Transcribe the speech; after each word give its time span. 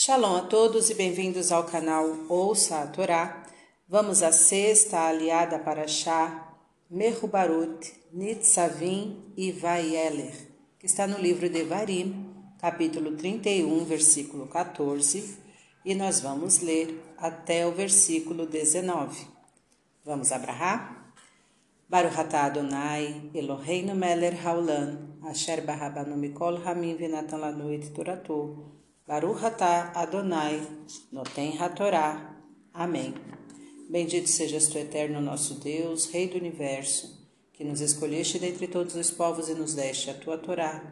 Shalom 0.00 0.36
a 0.36 0.42
todos 0.42 0.90
e 0.90 0.94
bem-vindos 0.94 1.50
ao 1.50 1.64
canal 1.64 2.06
Ouça 2.28 2.82
a 2.82 2.86
Torá. 2.86 3.44
Vamos 3.88 4.22
à 4.22 4.30
sexta 4.30 5.08
aliada 5.08 5.58
para 5.58 5.88
Shá, 5.88 6.56
Mehubarut, 6.88 7.92
Nitzavim 8.12 9.32
e 9.36 9.50
Vaieler, 9.50 10.32
que 10.78 10.86
está 10.86 11.04
no 11.08 11.18
livro 11.18 11.48
de 11.50 11.64
Varim, 11.64 12.32
capítulo 12.60 13.16
31, 13.16 13.84
versículo 13.86 14.46
14, 14.46 15.36
e 15.84 15.96
nós 15.96 16.20
vamos 16.20 16.60
ler 16.60 17.02
até 17.18 17.66
o 17.66 17.72
versículo 17.72 18.46
19. 18.46 19.26
Vamos 20.04 20.30
abrahar? 20.30 21.12
Baruch 21.88 22.20
atah 22.20 22.44
Adonai, 22.44 23.32
Eloheinu 23.34 23.96
melech 23.96 24.46
haolam, 24.46 25.18
asher 25.28 25.62
barabanu 25.62 26.16
mikol 26.16 26.62
hamim 26.64 26.96
venatan 26.96 27.40
lanu 27.40 27.72
et 27.72 27.92
toratu, 27.92 28.78
Baruch 29.08 29.42
atah 29.42 29.90
Adonai, 29.94 30.60
Noten 31.10 31.56
Hatorá. 31.58 32.36
Amém. 32.74 33.14
Bendito 33.88 34.28
sejas 34.28 34.68
tu, 34.68 34.76
eterno 34.76 35.18
nosso 35.18 35.54
Deus, 35.54 36.10
Rei 36.10 36.28
do 36.28 36.36
Universo, 36.36 37.26
que 37.54 37.64
nos 37.64 37.80
escolheste 37.80 38.38
dentre 38.38 38.68
todos 38.68 38.94
os 38.94 39.10
povos 39.10 39.48
e 39.48 39.54
nos 39.54 39.72
deste 39.72 40.10
a 40.10 40.14
tua 40.14 40.36
Torá. 40.36 40.84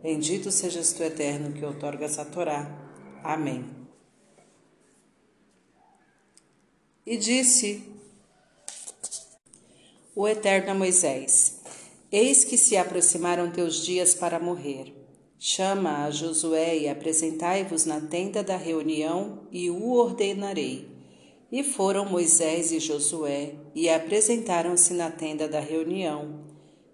Bendito 0.00 0.52
sejas 0.52 0.92
tu, 0.92 1.02
eterno, 1.02 1.52
que 1.52 1.64
outorgas 1.64 2.16
a 2.16 2.24
Torá. 2.24 2.70
Amém. 3.24 3.68
E 7.04 7.16
disse 7.16 7.92
o 10.14 10.28
Eterno 10.28 10.70
a 10.70 10.74
Moisés: 10.74 11.60
Eis 12.12 12.44
que 12.44 12.56
se 12.56 12.76
aproximaram 12.76 13.50
teus 13.50 13.84
dias 13.84 14.14
para 14.14 14.38
morrer 14.38 15.03
Chama 15.46 16.06
a 16.06 16.10
Josué 16.10 16.78
e 16.78 16.88
apresentai-vos 16.88 17.84
na 17.84 18.00
tenda 18.00 18.42
da 18.42 18.56
reunião, 18.56 19.40
e 19.52 19.68
o 19.68 19.90
ordenarei. 19.90 20.88
E 21.52 21.62
foram 21.62 22.06
Moisés 22.06 22.72
e 22.72 22.80
Josué, 22.80 23.52
e 23.74 23.90
apresentaram-se 23.90 24.94
na 24.94 25.10
tenda 25.10 25.46
da 25.46 25.60
reunião. 25.60 26.40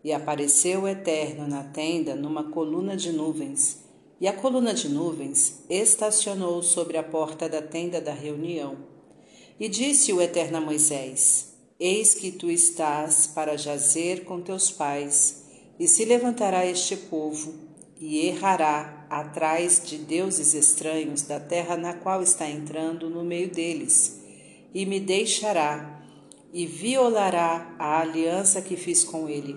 E 0.02 0.12
apareceu 0.12 0.80
o 0.80 0.88
Eterno 0.88 1.46
na 1.46 1.62
tenda 1.62 2.16
numa 2.16 2.50
coluna 2.50 2.96
de 2.96 3.12
nuvens. 3.12 3.84
E 4.20 4.26
a 4.26 4.32
coluna 4.32 4.74
de 4.74 4.88
nuvens 4.88 5.62
estacionou 5.70 6.60
sobre 6.60 6.98
a 6.98 7.04
porta 7.04 7.48
da 7.48 7.62
tenda 7.62 8.00
da 8.00 8.12
reunião. 8.12 8.78
E 9.60 9.68
disse 9.68 10.12
o 10.12 10.20
Eterno 10.20 10.58
a 10.58 10.60
Moisés: 10.60 11.54
Eis 11.78 12.14
que 12.14 12.32
tu 12.32 12.50
estás 12.50 13.28
para 13.28 13.56
jazer 13.56 14.24
com 14.24 14.40
teus 14.40 14.72
pais, 14.72 15.44
e 15.78 15.86
se 15.86 16.04
levantará 16.04 16.66
este 16.66 16.96
povo 16.96 17.69
e 18.00 18.26
errará 18.26 19.06
atrás 19.10 19.82
de 19.84 19.98
deuses 19.98 20.54
estranhos 20.54 21.20
da 21.22 21.38
terra 21.38 21.76
na 21.76 21.92
qual 21.92 22.22
está 22.22 22.48
entrando 22.48 23.10
no 23.10 23.22
meio 23.22 23.50
deles, 23.50 24.22
e 24.72 24.86
me 24.86 24.98
deixará, 24.98 26.00
e 26.50 26.66
violará 26.66 27.76
a 27.78 28.00
aliança 28.00 28.62
que 28.62 28.74
fiz 28.74 29.04
com 29.04 29.28
ele. 29.28 29.56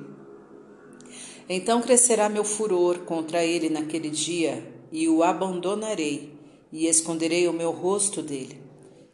Então 1.47 1.81
crescerá 1.81 2.27
meu 2.27 2.43
furor 2.43 2.99
contra 2.99 3.45
ele 3.45 3.69
naquele 3.69 4.09
dia, 4.09 4.61
e 4.91 5.07
o 5.07 5.23
abandonarei, 5.23 6.33
e 6.71 6.85
esconderei 6.87 7.47
o 7.47 7.53
meu 7.53 7.71
rosto 7.71 8.21
dele. 8.21 8.61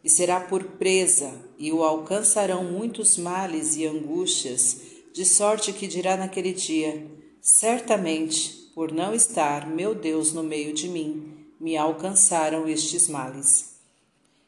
E 0.03 0.09
será 0.09 0.39
por 0.39 0.63
presa, 0.63 1.31
e 1.57 1.71
o 1.71 1.83
alcançarão 1.83 2.63
muitos 2.63 3.17
males 3.17 3.75
e 3.75 3.85
angústias, 3.85 4.81
de 5.13 5.25
sorte 5.25 5.71
que 5.73 5.87
dirá 5.87 6.15
naquele 6.17 6.53
dia: 6.53 7.05
Certamente 7.41 8.58
por 8.79 8.93
não 8.93 9.13
estar, 9.13 9.67
meu 9.67 9.93
Deus, 9.93 10.31
no 10.31 10.41
meio 10.41 10.73
de 10.73 10.87
mim, 10.87 11.33
me 11.59 11.75
alcançaram 11.75 12.65
estes 12.65 13.09
males. 13.09 13.75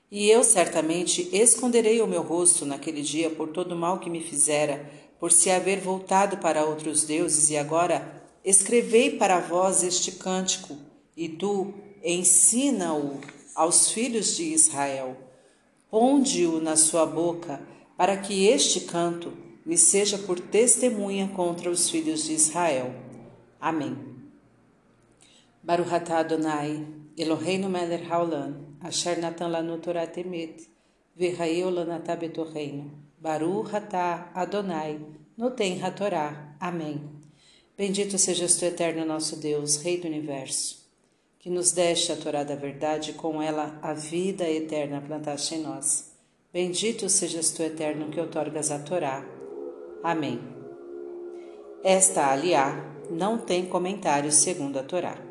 E 0.09 0.29
eu 0.29 0.41
certamente 0.41 1.27
esconderei 1.33 2.01
o 2.01 2.07
meu 2.07 2.21
rosto 2.21 2.65
naquele 2.65 3.01
dia 3.01 3.29
por 3.29 3.49
todo 3.49 3.73
o 3.73 3.77
mal 3.77 3.99
que 3.99 4.09
me 4.09 4.21
fizera, 4.21 4.89
por 5.19 5.33
se 5.33 5.51
haver 5.51 5.81
voltado 5.81 6.37
para 6.37 6.63
outros 6.63 7.03
deuses, 7.03 7.49
e 7.49 7.57
agora 7.57 8.23
escrevei 8.41 9.17
para 9.17 9.41
vós 9.41 9.83
este 9.83 10.13
cântico, 10.13 10.77
e 11.17 11.27
tu 11.27 11.73
ensina-o 12.01 13.19
aos 13.53 13.91
filhos 13.91 14.37
de 14.37 14.43
Israel. 14.43 15.17
Ponde-o 15.89 16.61
na 16.61 16.77
sua 16.77 17.05
boca, 17.05 17.61
para 17.97 18.15
que 18.15 18.47
este 18.47 18.79
canto 18.79 19.33
me 19.65 19.77
seja 19.77 20.17
por 20.17 20.39
testemunha 20.39 21.27
contra 21.35 21.69
os 21.69 21.89
filhos 21.89 22.23
de 22.23 22.31
Israel. 22.31 22.95
Amém. 23.59 24.10
Baruch 25.63 25.93
atah 25.93 26.19
Adonai, 26.19 26.87
Eloheinu 27.15 27.69
melech 27.69 28.09
haolam, 28.09 28.77
asher 28.81 29.19
natan 29.19 29.51
lanu 29.51 29.79
Torah 29.79 30.07
temet, 30.07 30.67
v'chayeu 31.15 31.69
lanatah 31.69 32.15
betorreino. 32.15 32.89
Baruch 33.21 33.73
atah 33.75 34.31
Adonai, 34.33 34.99
noten 35.37 35.79
hatorá. 35.79 36.55
Amém. 36.59 36.99
Bendito 37.77 38.17
sejas 38.17 38.55
tu, 38.55 38.65
eterno 38.65 39.05
nosso 39.05 39.35
Deus, 39.37 39.77
Rei 39.77 39.99
do 39.99 40.07
Universo, 40.07 40.87
que 41.37 41.49
nos 41.49 41.71
deste 41.71 42.11
a 42.11 42.15
Torá 42.15 42.43
da 42.43 42.55
verdade 42.55 43.13
com 43.13 43.41
ela 43.41 43.79
a 43.83 43.93
vida 43.93 44.49
eterna 44.49 44.99
plantaste 44.99 45.55
em 45.55 45.61
nós. 45.61 46.11
Bendito 46.51 47.07
sejas 47.07 47.51
tu, 47.51 47.61
eterno, 47.61 48.09
que 48.09 48.19
outorgas 48.19 48.71
a 48.71 48.79
Torá. 48.79 49.23
Amém. 50.03 50.39
Esta 51.83 52.31
aliá 52.31 52.75
não 53.11 53.37
tem 53.37 53.65
comentários 53.67 54.35
segundo 54.35 54.77
a 54.79 54.83
Torá. 54.83 55.30